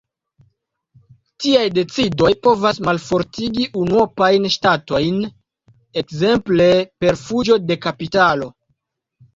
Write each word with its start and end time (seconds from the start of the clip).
Tiaj 1.43 1.65
decidoj 1.75 2.31
povas 2.47 2.81
malfortigi 2.89 3.67
unuopajn 3.83 4.49
ŝtatojn, 4.57 5.21
ekzemple 6.05 6.73
per 7.03 7.25
fuĝo 7.29 7.61
de 7.71 7.81
kapitalo. 7.87 8.53